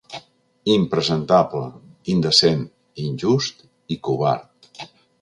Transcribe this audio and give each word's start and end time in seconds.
Impresentable, 0.75 1.61
indecent, 2.15 2.67
injust 3.07 3.65
i 3.97 4.03
covard. 4.09 4.95